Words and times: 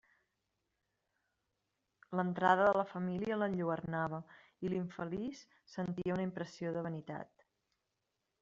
L'entrada 2.19 2.65
de 2.67 2.71
la 2.77 2.85
família 2.93 3.37
l'enlluernava, 3.41 4.23
i 4.67 4.73
l'infeliç 4.73 5.45
sentia 5.75 6.17
una 6.19 6.29
impressió 6.31 6.77
de 6.79 6.89
vanitat. 6.89 7.47